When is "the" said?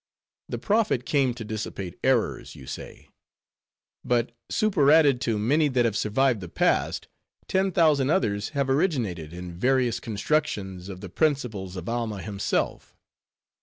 0.49-0.57, 6.41-6.49, 11.01-11.09